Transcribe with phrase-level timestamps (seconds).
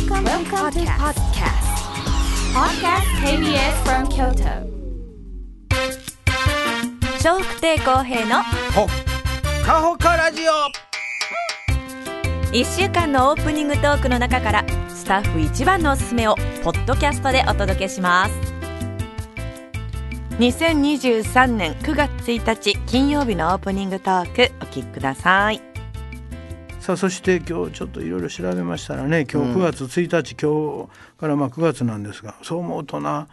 [0.00, 1.66] Welcome, Welcome to podcast.
[2.54, 4.64] Podcast KBS from Kyoto.
[7.22, 8.42] 笑福亭公平の
[8.72, 8.86] ほ
[9.66, 10.52] かほかラジオ
[12.50, 18.32] 1週間のオープニングトークの中からスタッフ一番のおすすめをポッドキャストでお届けします
[20.38, 25.69] 2023年9月1日金曜日のオープニングトークお聞きください
[26.80, 33.28] さあそして今日ちょっといろいろ調べましたらね今日9月1日、今日からまあ9月なんですがそう思うとな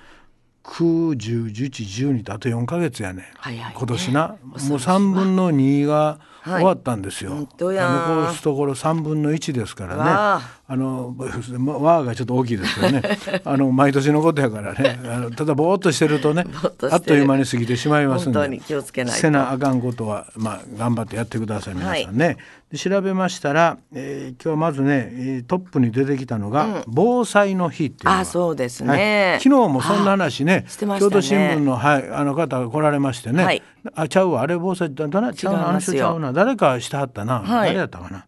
[0.66, 3.31] 9101112とあと4か月やね。
[3.38, 3.73] 早いね。
[3.73, 4.27] 今年な。
[4.27, 10.02] もう3分の2が終わったんですよ、本当や残すところ3分の1ですからね。
[10.02, 11.16] わああの
[11.59, 13.02] まわーがちょっと大きいですけどね。
[13.45, 14.99] あの毎年のことやからね。
[15.05, 16.45] あのただぼーっとしてるとね
[16.91, 19.20] あっという間に過ぎてしまいますんで気をつけないと。
[19.20, 22.38] せなあかんことは、まあ、頑張ってやってください皆さんね。
[22.72, 28.97] で調べましたら、えー今日はまずねえートップに出てきたのが、防災の日っていうあそうですはい。
[28.97, 30.66] ね、昨日もそんな話ねね。
[30.99, 33.61] 京都新聞の,、はい、あの方が来られましてね、はい。
[33.95, 34.42] あちゃうわ。
[34.42, 36.33] あれ防災って誰違うなあの人ちゃうな。
[36.33, 37.67] 誰かしてはったな、はい。
[37.67, 38.25] 誰やったかな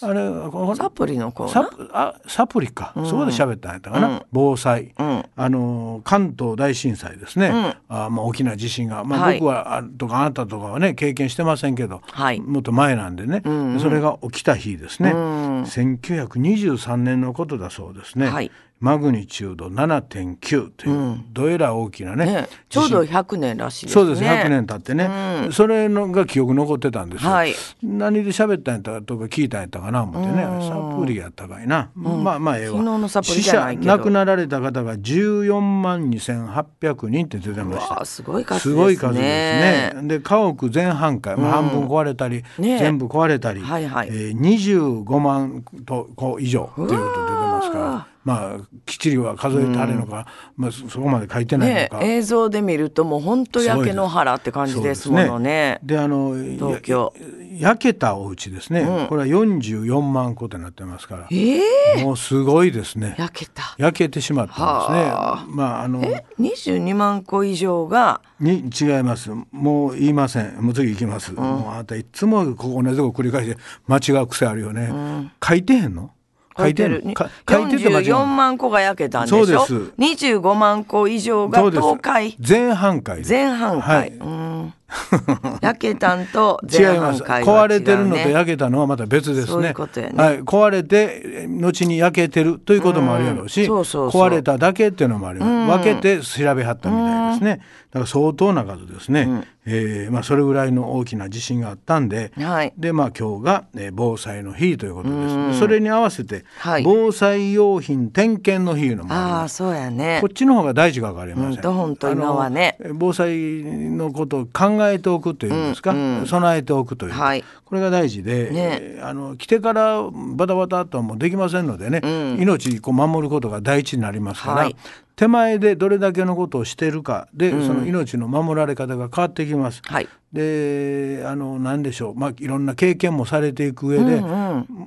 [0.00, 1.64] あれこサプリのコーナー？
[1.70, 5.24] サプあサプリか、そこで喋ったんやったかな、防災、ん。
[5.36, 9.38] あの関東大震災ですね、あまあ、大きな地震が、まあ、はい。
[9.40, 12.40] 僕はあとかあなたとかはね経験してませんけど、はい。
[12.40, 13.42] もっと前なんでね、
[13.80, 18.50] それが起きた日ですね、1923年のことだそうですね、はい
[18.80, 24.04] マグニチュード7.9という、どえら大きなねね、ちょうど100年らしいですね。
[24.04, 24.22] そうです。
[24.22, 27.54] 100年経ってね、それのが記憶残ってたんですよ、はい。
[27.82, 30.42] 何で喋ったんやったかとか聞いたんやったかな思ってね。
[30.68, 33.08] サプリやったかいな、まあまあええわ。
[33.22, 38.04] 死者亡くなられた方が14万2800人って出てました。
[38.04, 40.08] すごい数ですすねごい数ですね。
[40.08, 42.78] で家屋全半壊、まあ、半分壊れたり、ね。
[42.78, 44.08] 全部壊れたり、はいはい。
[44.08, 48.06] えー25万とこ以上ということでますから。
[48.24, 52.00] まあきっちりは数えてあれのか、まあ、そそこまで書いてないのねか。
[52.02, 55.78] 映像で見るともう本当焼け野原って感じですものね。
[55.82, 57.14] であの東京。
[57.58, 61.26] や焼けたお家ですね、これは44万戸となってますから。
[61.30, 61.60] え
[61.96, 63.16] えもうすごいですね。
[63.18, 63.74] 焼けた。
[63.78, 65.54] 焼けてしまったんですね。
[65.56, 66.02] まああの
[66.38, 68.20] 22万個以上が？
[68.40, 69.30] に違います。
[69.50, 70.56] もう言いません。
[70.60, 76.12] もう次行きます、もうあなたいつもここ同じとこ繰り返して間違う癖あるよね、書いてへんの？
[76.58, 77.02] 書いてる。
[77.48, 79.44] 書いてて間違44う万個が焼けたんでしょ？
[79.44, 82.34] そうです25万個以上が倒壊。
[82.40, 83.80] 全半壊です全半壊。
[83.80, 84.74] はいうん
[85.60, 87.22] 焼けたんと違全います。
[87.22, 87.66] 半壊は違う、ね。
[87.66, 89.46] 壊れてるのと焼けたのはまた別ですね。
[89.46, 90.22] そういうことやね。
[90.22, 93.66] はい、壊れてえ後に焼けてるということもあるやろうし、うん。
[93.66, 94.22] そうそうそう。
[94.22, 97.60] 壊れただけっていうのもあります、分けて調べはったみたいですね。
[97.90, 102.74] だから相当な数ですね、えーまあ、それぐらいの大きな地震があったんで、はい。
[102.76, 106.82] でまあ今日が、えー防災の日ということです、それに合わせて、はい。
[106.82, 110.18] 防災用品点検の日のもありあそうやね。
[110.20, 110.28] こ。
[110.30, 111.50] っちの方が大事か分かりません。
[111.52, 112.76] うんと本当今はね。
[112.94, 115.94] 防災のことを考えておくというんですか、
[116.26, 117.44] 備えておくという、はい。
[117.64, 118.78] これが大事で、ね。
[118.80, 120.02] えーあの来てから
[120.36, 122.00] バタバタとはもうできませんのでね、
[122.38, 124.76] 命こう守ることが第一になりますから、はい。
[125.16, 129.82] 手前でどれだけのことをしているかで、その命の守られ方が変わってきます。
[129.84, 130.08] はい。
[130.32, 134.22] であの何でしょう、まあ、いろんな経験もされていく上で、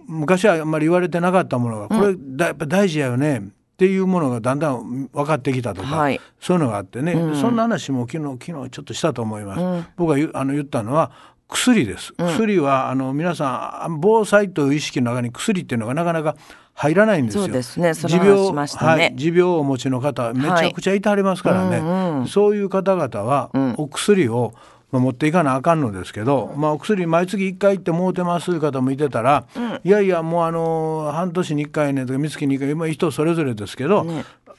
[0.07, 3.49] 昔はあんまり言われてなかったものがこれだやっぱ大事やよね
[3.81, 6.21] っていうものがだんだん分かってきたとか、はい。
[6.39, 9.87] そういうのがあってね、そんな話も昨日昨日ちょっとしたと思います。
[9.97, 11.09] 僕が言うあの言ったのは
[11.47, 16.35] 薬です、薬はあの皆さん防災という意識の中に薬っていうのがなかなか
[16.75, 17.45] 入らないんですよ。
[17.45, 17.95] そうですね。
[17.95, 18.03] し
[18.53, 19.03] ましたね。
[19.05, 24.53] はい、持病をお持ちの方めちゃくちゃいてはりますからね、そういう方々はお薬を、
[24.91, 29.45] まあ持っていかなあかんのですけど、まあ、お薬毎月1回行ってもうてますという方もいてたら、
[29.83, 34.05] いやいやもうあの半年に1回ねとか三月に1回今人それぞれですけど、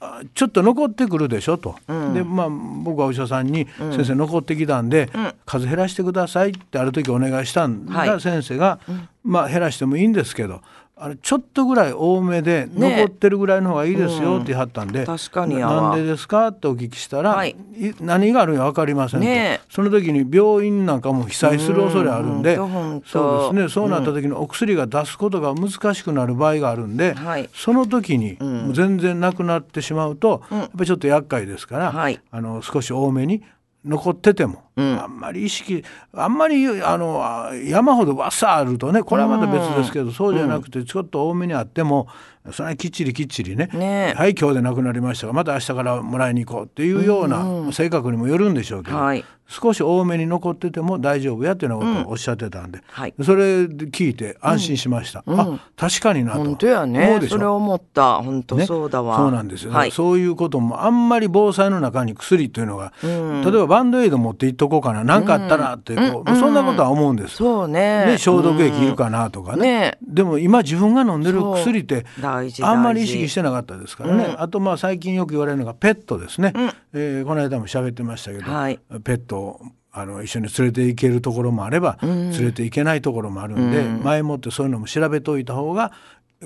[0.00, 5.10] あちょっと残ってくるでしょと、でまあ僕はお医者さんに「先生残ってきたんで、
[5.47, 8.21] 数減らしてください」ってある時お願いしたんが、はい。
[8.21, 8.81] 先生が、
[9.22, 10.60] まあ減らしてもいいんですけど
[11.04, 12.96] あれちょっとぐらい多めでね。
[13.02, 16.48] 残ってるぐらいの方がいいですよって言ったんで、確かにやなんでですか？
[16.48, 17.56] ってお聞きしたら、はい。
[17.77, 19.66] い何があるんや分かりませんと、ねえ。
[19.68, 23.03] その時に病院なんかも被災する恐れあるんで、うん。
[23.04, 23.68] そうですね。
[23.68, 27.50] そうなった時にお薬が出すことが難しくなる場合があるんで、はい。
[27.53, 28.38] その時に
[28.72, 32.21] 全然なくなってしまうと、やっぱりちょっと厄介ですから、はい。
[32.30, 33.42] あの少し多めに
[33.84, 35.84] 残っててもあんまり意識
[36.15, 42.09] あんまりあの山ほどわっさあるとねこれはまた別ですけど、そうじゃなくてちょっと多めにあっても
[42.53, 49.24] それきっちりきっちりねねはい今日でなくなりましたがまた明日からもらいに行こうっていうような性格にもよるんでしょうけど、はい。
[49.48, 53.15] 少し多めに残ってても大丈夫やっていうようなことをおっしゃってたんで、はい。
[53.22, 56.39] それで聞いて安心しました、あ確かになと。
[56.39, 58.22] 本当や思ねそれ思った。
[58.22, 58.65] 本当ね？
[58.65, 59.91] そうだわ、そうなんですよ、はい。
[59.91, 65.03] そういうこともあんまり防災の中に薬というのが、例えばバンドエイド持っていっとこうかな。
[65.03, 67.36] 何かあったらってこう、そんなことは思うんです。
[67.36, 68.06] そうね。
[68.06, 69.98] ね、消毒液いるかなとかね,、ね。
[70.03, 76.53] でも今自分が飲んでる薬ってあんまり意識してなかったですからね、あとまあ最近よく言われるのがペットですね、
[76.92, 78.78] えーこの間も喋ってましたけど、はい。
[79.03, 79.60] ペットを
[79.91, 85.92] あの一緒に連れて行けるところもあれば、連れて行けないところもあるんで、前もってそういうのも調べておいた方が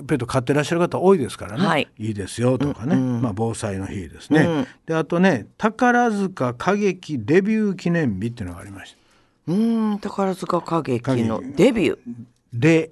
[0.05, 1.87] ペット飼ってらっしゃる方多いですからね、はい。
[1.97, 8.97] いですよとかね、まあ、防災の日ですね、であとね宝塚歌劇デビュー記念日っていうのがありました。
[9.53, 11.97] うーん宝塚歌劇のデビュー。
[12.53, 12.91] で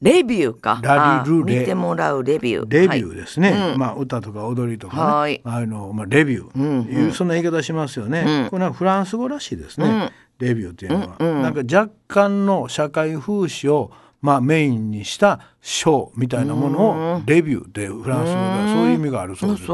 [0.00, 0.80] レビューか。
[0.82, 1.58] ラリルレ。
[1.58, 2.68] あ見てもらうレビュー。
[2.68, 5.40] レビューーですね、まあ歌とか踊りとかね、はい。
[5.44, 10.10] あのを、まあ、レビュー、いうそんな言い方しますよね、これはフランス語らしいですね、
[10.40, 19.70] レビューっていうのは、なんか若干の社会風刺をまあメインにしたショーみたいなものをレビューでフランス語ではそういう意味があるそうです。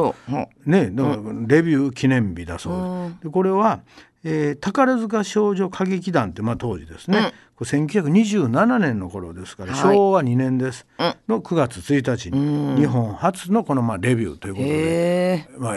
[0.66, 1.16] ね、だから
[1.46, 3.24] レビュー記念日だそうです。
[3.24, 3.80] でこれは、
[4.24, 7.32] えー宝塚少女歌劇団ってまあ当時ですね、
[7.64, 9.96] 1927年の頃ですから、はい。
[9.96, 10.87] 昭和2年です、
[11.28, 15.76] の9月1日に日本初のこのまあレビューということで、まあ、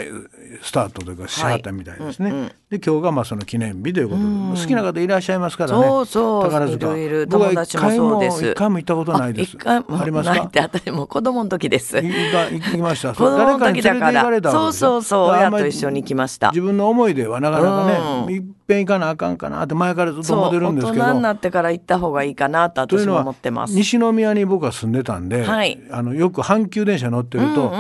[0.61, 2.53] スタートというかしはったみたいですね。
[2.69, 5.83] で今日がまあその記念日ということで、好きな方いらっしゃいますからね。
[5.83, 6.43] そうそう。
[6.43, 6.97] 宝塚。
[6.97, 9.57] いるいもそうです一回も一回も行ったことないです。
[9.65, 10.49] ありますか？
[10.61, 11.97] 私も子供の時です。
[11.97, 13.13] い行きました。
[13.15, 14.51] 子供の時だから。
[14.51, 15.29] そうそうそう。
[15.31, 16.49] 親と一緒に行きました。
[16.51, 21.03] 自分の思いではなかなかね、ういっぺん行かなあかんかなって前からずっと思ってるんですけど。
[21.03, 23.73] 大人になってから行った方がいいかなと私も思ってます。
[23.73, 25.79] 西宮に僕は住んでたんで、はい。
[25.91, 27.71] あのよく阪急電車乗ってると、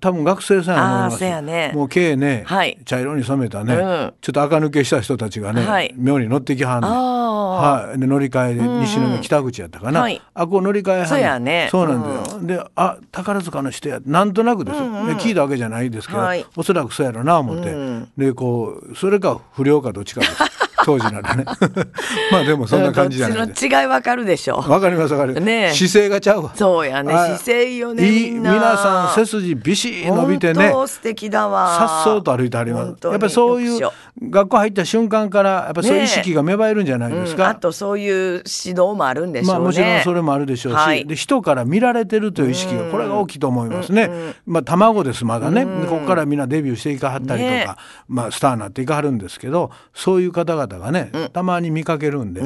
[0.00, 1.42] 多分学生さんや思います。
[1.42, 1.72] ね。
[1.74, 2.78] もう毛ね、はい。
[2.84, 4.14] 茶色に染めたね、うん。
[4.20, 5.94] ちょっと垢抜けした人たちがね、はい。
[5.96, 6.90] 妙に乗ってきはんねん。
[6.90, 10.20] あはい、で乗り換えで西宮北口やったかな、はい。
[10.34, 11.68] あこう乗り換えはんそうやね。
[11.70, 16.44] そうなんだよ、であ宝塚の人やなんとなくですよ、で聞いたわけじゃないですけど、はい。
[16.56, 17.74] おそらくそうやろな思って、
[18.16, 20.42] でこうそれか不良かどっちかです
[20.84, 21.44] 当時ならね。
[22.30, 23.54] まあでもそんな感じじゃないで。
[23.54, 24.56] す違いわかるでしょ。
[24.56, 25.72] わかりますわかります、ねえ。
[25.72, 26.52] 姿勢がちゃうわ。
[26.54, 27.12] そうやね。
[27.12, 28.52] あ姿勢よねみんな。
[28.52, 30.70] 皆さん背筋ビシッ伸びてね。
[30.70, 31.76] 本当素敵だわ。
[31.78, 33.06] さっそうと歩いてあります。
[33.06, 37.50] やっぱりそういう読学校入った瞬間からやっぱそういう意識が芽生えるんじゃないですか、書うん。
[37.50, 38.40] あとそういう指
[38.70, 41.06] 導もあるんでしょうね、まあもちろんそれもあるでしょうし、はい。
[41.06, 44.10] で人から見られてるという意識がこれが大きいと思いますね。
[44.46, 47.66] まあ卵ですまだね、でここからみんなデビューしていかはったりとか、ね
[48.08, 52.44] まあスターになっていかはるんですけどそういう方々がね、たまに見かけるんで、あ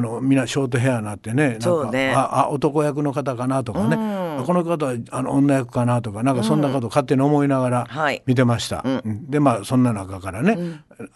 [0.00, 2.12] のみんなショートヘアになってねなんか、ね。
[2.14, 8.22] ああ男役の方かなとかね、あこの方はあの女役かなとかなんかそんなこと勝手に思いながらはい。
[8.26, 8.82] 見てました。
[8.84, 9.30] うん。
[9.30, 10.56] でまあそんな中からね、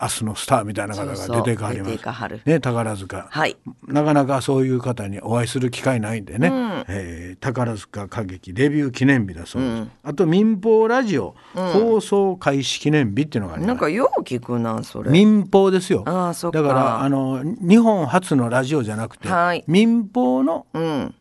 [0.00, 2.42] 明日のスターみたいな方が出ていかはります。
[2.46, 3.26] ね宝塚。
[3.30, 3.56] はい。
[3.86, 6.50] なかなかそういう方にお会いする機会ないんでね、
[6.88, 13.68] えー宝塚歌劇デビュー記念日だそうです、あと民放ラジオ、放送開始記念日っていうのがあります。
[13.68, 15.10] なんかよう聞くなそれ。
[15.10, 16.04] 民放ですよ。
[16.06, 16.62] あーそっか。
[16.62, 19.64] だからあの日本初のラジオじゃなくて、はい。
[19.66, 21.14] 民放のうん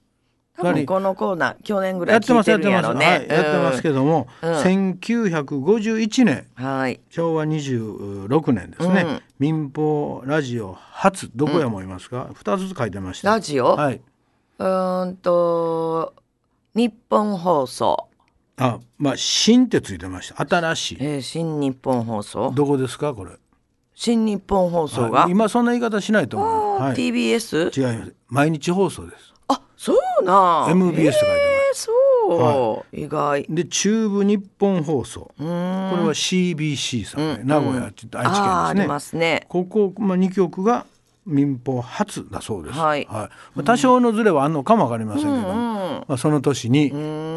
[0.55, 6.65] 多分このコーナー去年ぐらいやってます聞いてやってます、るんやろねはい、やってますけども、1951年うん。
[6.65, 6.99] はい。
[7.09, 13.29] 昭和26年ですね、民放ラジオ初どこや思いますか、二つ書いてました。
[13.31, 13.75] ラジオ？
[13.75, 14.01] はい。
[14.59, 16.13] うーんと
[16.75, 18.07] 日本放送、
[18.57, 20.45] あまあ新ってついてました。
[20.45, 20.97] 新しい。
[21.01, 22.51] えー新日本放送。
[22.55, 23.31] どこですかこれ？
[23.95, 25.31] 新日本放送が、はい。
[25.31, 28.13] 今そんな言い方しないと思う、はい、TBS 違います。
[28.27, 29.32] 毎日放送です
[30.23, 30.67] うな。
[30.67, 33.45] ん MBS って書いてえーそう、意外。
[33.49, 35.21] で中部日本放送。
[35.37, 39.19] これは CBC さんね、名古屋ちょっと愛知県ですね。
[39.19, 39.45] ね。
[39.49, 40.85] ここ、まあ、2局が
[41.25, 43.07] 民放初だそうです、はい。
[43.09, 46.91] まあ、多少のズレはあるのかもわかりませんけど、まあ、その年に。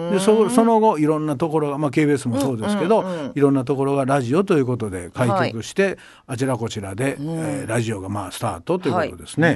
[0.07, 9.55] でそその後いろんなところが、まあ、KBS もそうですけど、いろんなところがラジオということで開局して、あちらこちらで、えーラジオがまあスタートということですね。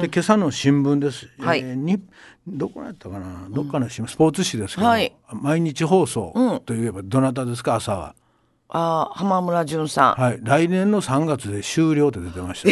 [0.00, 1.60] で今朝の新聞です、はい。
[1.60, 2.02] えーに
[2.46, 3.48] どこやったかな？
[3.50, 4.08] どっかの新聞。
[4.08, 5.12] スポーツ紙ですけど、はい。
[5.32, 7.74] 毎日放送といえばどなたですか？
[7.76, 8.14] 朝は。
[8.68, 12.68] あー浜村淳さん、はい、来年の3月で終了って出てました。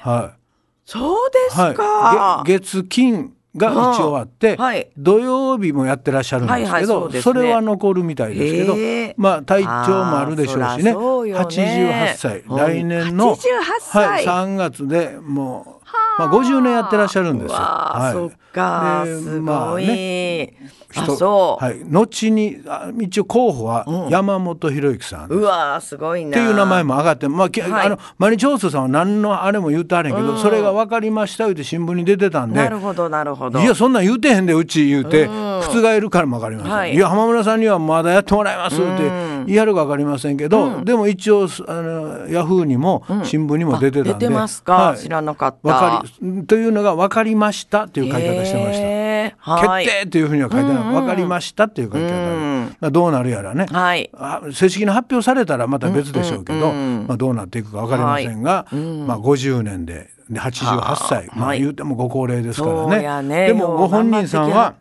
[0.00, 0.38] はい。
[0.84, 4.88] そうですか、はい、げ月金が一応あって、はい。
[4.96, 7.20] 土曜日もやってらっしゃるんですけど、はいはいそね。
[7.20, 9.14] それは残るみたいですけど、へえ。
[9.16, 10.62] まあ体調もあるでしょうしね。
[10.62, 11.44] あーそらそうよね。
[11.44, 12.44] 88歳。
[12.48, 13.38] 来年の、88
[13.80, 14.06] 歳。
[14.06, 15.77] はい、3月でもう、
[16.18, 17.56] まあ、50年やってらっしゃるんですよ。
[17.56, 18.12] はい。
[18.12, 20.54] そっか、ですごい、ね。
[20.96, 26.30] あ人そう、はい、後にあ一応候補は山本博之さん、うわすごいな。
[26.30, 27.48] っていう名前も上がって、まあ、
[27.84, 32.56] あの毎日放送さんは何のあれも言ってはれんけど、それが分かりました言って新聞に出てたんで。
[32.56, 33.60] なるほどなるほど。
[33.60, 35.28] いやそんなん言うてへんでうち言うて。
[35.68, 36.94] 覆るからも分かりません、はい。
[36.94, 44.94] い、や浜村さんにはまだやってもらいますって言い張るか分かりませんけど、でも一応あのヤフーにも新聞にも出てたんで、あ出てますか？
[44.96, 45.68] 知らなかった。
[45.68, 48.98] わかりというのが分かりましたっていう書き方してました。
[49.38, 54.10] 決定っていうふうには書いてない、分かりましたっていう書き方、まあ、どうなるやらね、はい。
[54.14, 61.60] あ正式に発表されたらまた別でしょうけど、まあ、どうなっていくか分かりませんが、まあ、50年でで88歳、まあ、はい。
[61.60, 63.46] 言うてもご高齢ですからね。
[63.48, 64.74] でもご本人さんは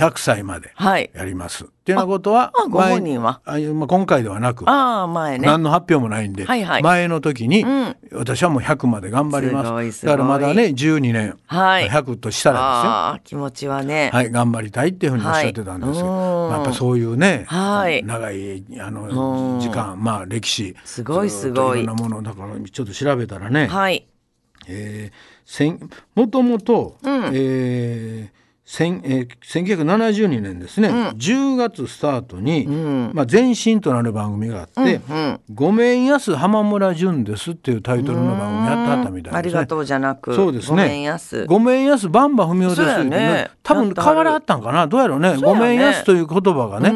[0.00, 1.10] よう頑張ってきはっ100歳まではい。
[1.14, 1.64] やります。
[1.64, 3.40] っていうようなことはあご本人は？
[3.46, 5.46] 前あまあ、今回ではなく、ああ前ね。
[5.46, 6.82] 何の発表もないんで、はいはい。
[6.82, 7.64] 前の時に、
[8.12, 9.92] 私はもう100まで頑張ります。
[9.92, 11.88] すだからまだね12年、はい。
[11.88, 12.90] 100としたらですよ。
[12.90, 16.06] ああ気持ちはね、はい、頑張りたいっていうふうにおっしゃってたんですよ。
[16.06, 16.50] はい。
[16.50, 18.04] まあやっぱそういうね、はい。
[18.04, 21.82] 長いあの時間、まあ歴史、すごいすごい。
[21.82, 24.06] いろんなものだからちょっと調べたらね、はい。
[24.68, 28.32] えーせんもともと、えー千
[28.70, 35.00] えー1972年ですね、10月スタートに、まあ、前身となる番組があって
[35.52, 39.38] 「ごめんやす浜村淳です」っていうタイトルの番組やってはったみたいですね。
[39.38, 40.82] ありがとうじゃなくそうですね。
[40.82, 41.46] ごめんやす。
[41.46, 43.48] ごめんやす、バンバ文雄ですね。
[43.62, 45.36] 多分変わらはったんかな、どうやろうね。
[45.36, 46.90] ごめんやすという言葉がね、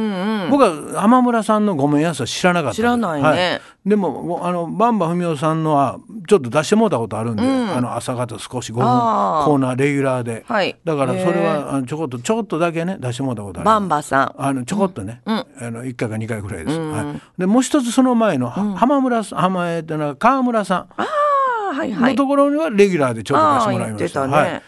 [0.51, 2.77] 僕は浜村さんのごめんやすは知らなかった。
[2.77, 3.29] 知らないね。
[3.29, 3.61] はい。
[3.89, 10.45] でも、あの、バンバ文雄さんのは、ちょっと出してもうたことあるんで、あの、朝方少し5分コーナーレギュラーで。
[10.47, 10.77] はい。
[10.85, 13.67] だから、それは、ちょこっと、ちょこっとだけね、出してもうたことある。
[13.67, 14.33] バンバさん。
[14.37, 16.79] あのちょこっとね、あの1回か2回ぐらいです。
[16.79, 20.79] はい、でもう一つその前の、は浜村さん浜江っていうのは川村さん。
[20.97, 21.07] あ
[21.73, 22.13] あはいはい。
[22.13, 24.27] のところにはレギュラーでちょっと出してもらいました。
[24.27, 24.33] ね。
[24.33, 24.63] はい。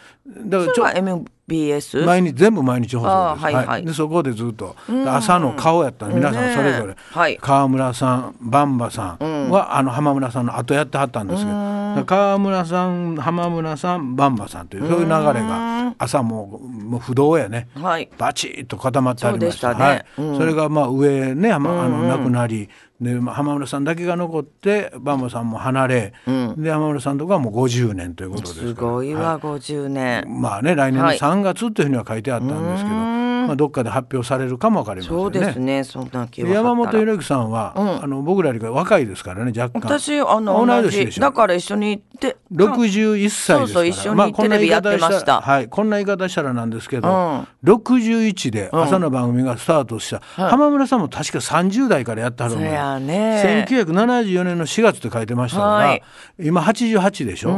[0.46, 1.02] だからちょそれ
[1.46, 3.12] は MBS 毎日全部毎日放送です。
[3.12, 3.84] あーはいはい。
[3.84, 7.36] でそこでずっと朝の顔やったの皆さんそれぞれ、ねはい。
[7.36, 17.68] 川村さんバンバさんは、あの浜村さんの後やってはったんですけど、川村さん浜村さんバンバさんというそういう流れが朝もうもう不動やね。
[17.74, 18.08] はい。
[18.18, 19.74] バチッと固まってありました。
[19.74, 19.84] ね。
[19.84, 20.04] はい。
[20.16, 22.68] それがまあ上ね、まあ、あの亡くなり、
[23.00, 26.12] でまあ浜村さんだけが残ってバンバさんも離れ、
[26.56, 28.54] で浜村さんとかはもう50年ということです。
[28.60, 30.24] すごいわ50年。
[30.40, 33.13] まあね来年のはい3月っていうふうには書いてあったんですけど、
[33.46, 35.22] まあどっかで発表されるかもわかりませんね。
[35.22, 35.84] そうですね。
[35.84, 39.98] そんな気山本博之さんは、あの僕らより若いですからね若干。
[39.98, 43.58] 私あの同じだから一緒に行って61歳ですから。
[43.60, 45.32] そうそう一緒にまあこんな言い方テレビやってました。
[45.36, 47.74] らはいこんな言い方したらなんですけど、うん。
[47.74, 53.66] 61で朝の番組がスタートした、浜村さんも確か30代からやってはるそのよやね。
[53.68, 56.02] 1974年の4月って書いてましたから、はい。
[56.38, 57.50] 今88でしょ、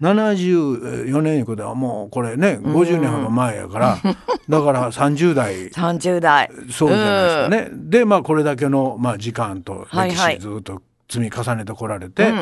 [0.00, 3.98] 74年いうことはもうこれね50年ほど前やから、
[4.48, 5.68] だから30代。
[5.70, 6.50] 30代。
[6.70, 7.90] そうじゃないですかね。
[7.90, 10.34] でまあこれだけの、まあ、時間と歴はいはい。
[10.34, 12.32] 史ずっと積み重ねてこられて、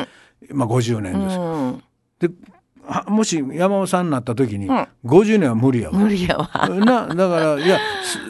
[0.49, 1.39] まあ、50年です。
[1.39, 1.83] うん。
[2.19, 2.33] では
[3.07, 4.69] もし山本さんになった時に、
[5.05, 5.97] 50年は無理やわ。
[5.97, 6.49] 無理やわ。
[6.69, 7.79] なだからいや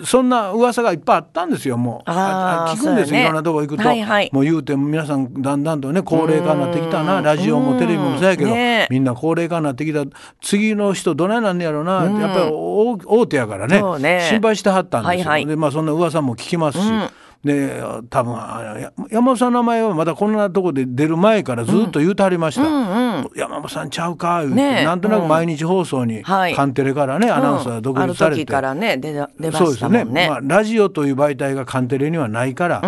[0.01, 2.09] そそんな噂がいっぱいあったんですよもう。
[2.09, 4.29] 聞くんですよ、ねいろんなとこ行くと、はいはい。
[4.31, 7.21] もう言うても皆さんだんだんとね高齢化になってきたな。
[7.21, 8.87] ラジオもテレビもそうやけど、ね。
[8.89, 10.03] みんな高齢化になってきた。
[10.41, 13.81] 次の人どないなんねやろうな、やっぱり大大手やからね。
[13.99, 14.27] ね。
[14.29, 15.45] 心配してはったんですよ、はいはい。
[15.45, 16.85] でまあそんな噂も聞きますし。
[17.45, 18.33] で多分
[19.11, 22.63] 山本さんの名前はまだこんなとこで出る前からずっと言うてはりました、
[23.35, 24.41] 山本さんちゃうか？
[24.41, 24.83] 言うて、ねえ。
[24.83, 26.55] なんとなく毎日放送に、はい。
[26.55, 29.99] カンテレからねアナウンサー独立されて、ある時からね出だ出まそうですよね。
[29.99, 30.27] したもんね。
[30.27, 32.81] まあ、ラジオという媒体がカンテレにはないから、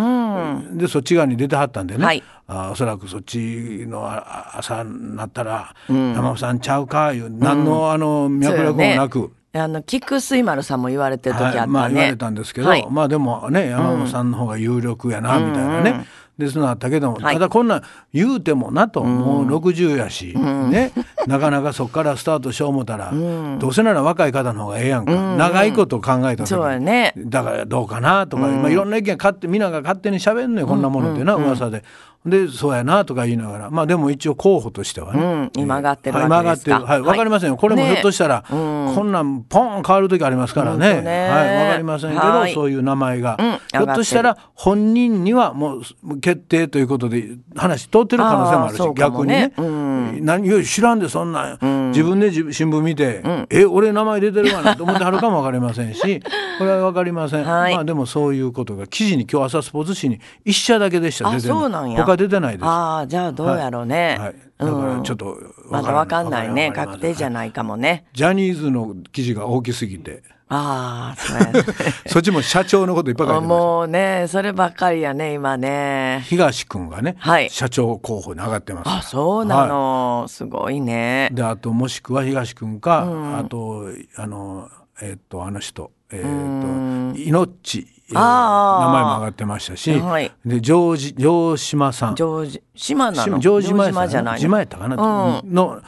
[0.74, 2.24] でそっち側に出てはったんでね、はい。
[2.48, 9.32] あおそらくそっちのあ朝になったら「山本さんちゃうか」いう何のあの脈絡もなく。
[9.60, 12.88] あの菊水丸さんも言われてる時あったね、はい、まあ言われたんですけど、はい。
[12.90, 16.06] まあでもね山本さんの方が有力やなみたいなね、
[16.38, 17.34] でそのあったけども、はい。
[17.34, 17.82] ただこんなん
[18.14, 20.92] 言うてもなと、もう60やし、ね。
[21.26, 23.12] なかなかそこからスタートしよう思ったら、
[23.60, 26.48] どうせなら若い方の方がええやんか、長いこと考えた時に。
[26.48, 27.14] そうやね。
[27.18, 31.84] だからどうかなとか、まあ、いろんな意見勝手みんなが勝手に喋んのよこんなものってな、噂で。
[32.30, 33.70] でそうやなとか言いながら。
[33.70, 35.52] まあでも一応候補としてはね、うん。
[35.56, 36.72] 今上がってるはいわけですか。
[36.72, 36.92] 今上がってる。
[36.92, 37.10] はいはい。
[37.10, 37.58] わかりませんよ。
[37.58, 38.96] これもひょっとしたら、ねうん。
[38.96, 41.02] こんなんポン変わる時ありますからね。
[41.02, 41.30] ね。
[41.30, 42.54] はいわかりませんけど、はい。
[42.54, 43.52] そういう名前が、うん。
[43.54, 45.82] ひょっとしたら本人にはもう
[46.28, 49.48] 決決定ということで話通ってる可能性もあるし、逆にね。
[49.48, 50.26] ね、うん。
[50.26, 56.22] 何よ知らんでそんな、自分で自新聞見て、え俺名前出てるかなと思ってはるかも分かりませんし
[56.58, 57.74] これは分かりません、はい。
[57.74, 61.30] まあでもそういうことが記事に今日朝スポーツ紙に一社だけでした。
[61.30, 61.62] あ出てるの。
[61.62, 62.04] そうなんや。
[62.04, 62.66] 他出てないです。
[62.66, 65.38] ああじゃあどうやろうね、はい、だからちょっと
[65.70, 66.72] まだわかんないね。
[66.74, 68.06] 確定じゃないかもね。
[68.14, 71.64] ジャニーズの記事が大きすぎてああそうやね。
[72.08, 73.50] そっちも社長のこといっぱい書いてます。
[73.50, 76.24] もうねそればっかりやね今ね。
[76.28, 77.50] 東君がね、はい。
[77.50, 78.90] 社長候補に上がってます。
[78.90, 81.30] あそうなの、すごいね。
[81.34, 83.06] であともしくは東君か、
[83.38, 84.70] あとあの
[85.02, 88.86] えっとあの人えっと命、えーあー。
[88.86, 90.32] 名前も上がってましたし、はい。
[90.46, 92.16] で城島城島さん。
[92.16, 93.42] 城島なの？
[93.42, 94.40] 城島やったじゃないの？
[94.40, 95.82] 島やったかな、の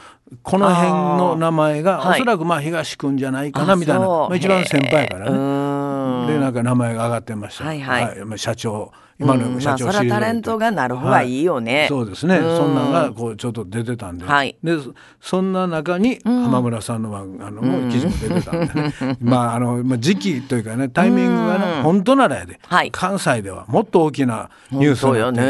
[0.44, 6.34] この辺の名前がおそらくまあ東君じゃないかなみたいな、まあ、一番先輩やからうね。
[6.34, 7.66] でなんか名前が上がってました。
[7.66, 7.82] はい。
[7.82, 8.26] はい。
[8.26, 11.88] まあ社長今の社長うんまあそタレントがなる方がいいよね。
[11.90, 12.40] そうですね。
[12.40, 14.26] そんなんがこうちょっと出てたんで。
[14.26, 14.56] はい。
[14.64, 18.94] でそそんな中に浜村さんのはあのもう記事も出てたんでね。
[19.20, 22.92] まああのまあ時期というかねタイミングがね本当ならやで、はい。
[22.92, 25.42] 関西ではもっと大きなニュースになっね。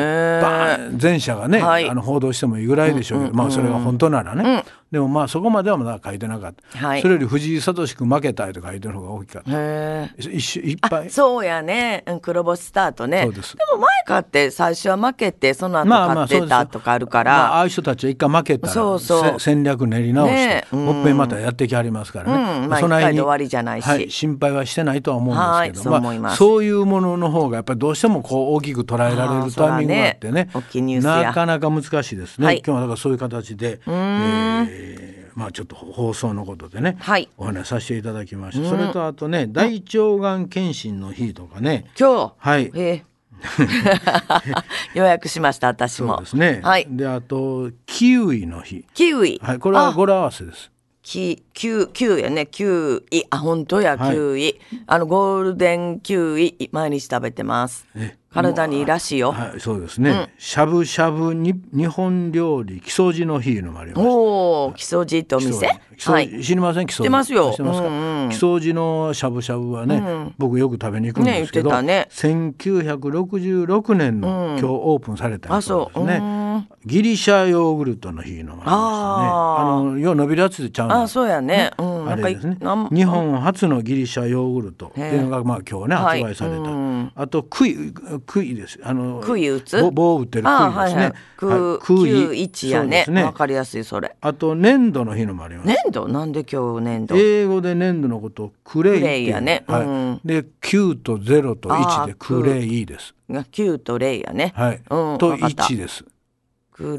[0.42, 1.88] バーン全社がね、はい。
[1.88, 4.66] あの報道してもいいぐらいでしょうけど、まあそれが本当ならね。
[4.92, 6.88] でもまあそこまではまだ書いてなかった。
[6.88, 7.02] はい。
[7.02, 9.52] それより藤井聡君負けたいと書いてる方が大きかった。
[9.52, 11.10] へえ一瞬いっぱい。
[11.12, 13.22] そうやね、うん、黒星スタートね。
[13.24, 19.40] そうですも前勝って最初は負けてその後まあまあ勝ってたとかあるから、まあ、ああいう人たちは一回負けたらそうそう。
[19.40, 20.86] せ戦略練り直して、ねえうん。
[20.86, 22.70] もっぺんまたやってきはりますからね、うん。
[22.70, 23.86] まあその辺に一回で終わりじゃないし。
[23.86, 26.38] はい、心配はしてないとは思うんはいですけど、そう思います。
[26.38, 30.50] そういうものの方がやっぱりどうしてもこう大きく捉えられるタイミングがあってね
[30.90, 31.02] ね。
[31.02, 32.64] なかなか難しいですね、はい。
[32.66, 37.30] 今日はだからそういう形で、えーまあちょっと放送のことでね、はい。
[37.38, 41.86] お話しさせていただきました、それとあとね大腸がん検診の日とかね。
[41.98, 42.34] 今日。
[42.38, 42.72] はい。
[42.76, 43.06] ええ
[44.94, 46.16] 予約しました私も。
[46.16, 46.88] そうですね、はい。
[46.90, 48.86] であとキウイの日。
[48.94, 49.92] キウイ、はいこれはあ。
[49.92, 50.72] 語呂合わせです
[51.10, 52.46] きキュキュウやね。
[52.46, 53.98] キュウイあ本当や。
[53.98, 54.16] キはい。
[54.16, 57.88] ュウイ、あのゴールデンキュウイ毎日食べてます。
[57.96, 60.32] ね体にいいらしいよ、はい、そうですね。
[60.38, 64.08] しゃぶしゃぶに日本料理木曽路の日のもありました。
[64.08, 65.68] おお木曽路ってお店？
[65.98, 66.86] 木曽路知りません？
[66.86, 67.10] 木曽路。
[67.10, 67.52] ますよ。
[67.54, 67.64] すか？
[67.72, 68.30] うんうん。
[68.30, 76.39] 木曽路のしゃぶしゃぶはね、僕よく食べに行くんですけど、ね1966年の、今日オープンされたあそうですね。
[76.60, 79.30] うんギリシャヨーグルトの日のもありましたね。
[79.30, 82.58] あのよう伸びるやつでちゃうあそうやね、うん、あれですね。
[82.92, 86.24] 日本初のギリシャヨーグルトっていうのがまあ今日ねはい。
[86.24, 87.94] 発売された、うんあとクイ
[88.26, 88.80] クイです。
[88.84, 89.92] あのクイ打つ？
[89.92, 91.14] 棒打ってるクイですね。
[91.38, 93.06] クイ九一やね。
[93.24, 94.16] わかりやすいそれ。
[94.22, 96.08] あと粘土の日のもあります、粘土？
[96.08, 97.16] なんで今日粘土？
[97.18, 99.06] 英語で粘土のことをクレイっていう。
[99.06, 99.64] クレイやね。
[99.68, 99.82] はい。
[99.84, 100.22] うん。
[100.24, 103.16] で9と0と1でクレイです。
[103.30, 104.54] が九と零やね。
[104.56, 105.18] はい、うん。
[105.18, 105.64] とわかった。
[105.64, 106.04] 1です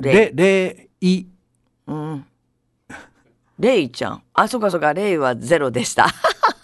[0.01, 1.27] レイレイ
[1.87, 2.27] うん。
[3.59, 4.23] レイちゃん。
[4.33, 4.95] あそうかそうか。
[4.95, 6.09] レイはゼロでした。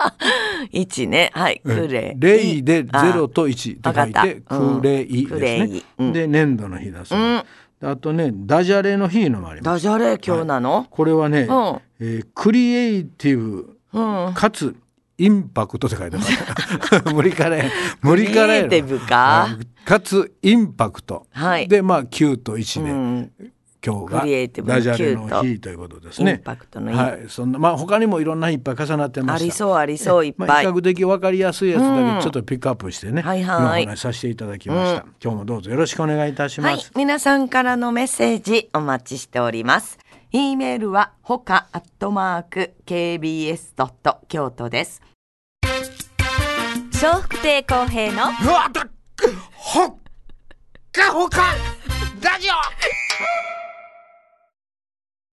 [0.72, 1.30] 一ね。
[1.34, 1.60] はい。
[1.64, 5.78] クレイレイであ0と1って書いてクレイですね。
[5.78, 6.12] イ、うん。
[6.12, 7.44] で粘土の日だそうで
[7.80, 9.74] す、あとねダジャレの日のもあります。
[9.74, 10.18] ダジャレ？
[10.18, 11.46] 今日なの、これはね、うん。
[12.00, 14.34] えークリエイティブうん。
[14.34, 14.74] かつ
[15.18, 16.32] インパクトって書いてます。
[17.12, 17.64] 無理からや
[18.02, 19.48] 無理からやろクリエイティブか
[19.86, 21.68] かつインパクト、はい。
[21.68, 23.32] でまあ9と1で、うん。
[23.86, 26.32] 今日がクリエイティブのダジャレ9との日ということですね。
[26.32, 27.26] インパクトのいいはい。
[27.28, 29.44] そんなまあ他にもいろんないっぱい重なってました。
[29.44, 30.30] ありそうありそうい。
[30.30, 33.84] っまあ、ぱい、比較的わかりやすいやつだけちょっとピックアップしてね、はいはい。
[33.84, 39.98] 今お話しさせていただきました、今日もどうぞよろしくお願いいたします、はい、皆さんからのメッセージお待ちしております。
[40.32, 45.00] e メールはほかアットマーク kbs ドット京都です。
[47.00, 48.88] 笑福亭公平のうわだ
[49.68, 49.96] ほっ
[50.92, 51.56] かほか
[52.22, 52.52] ラジオ。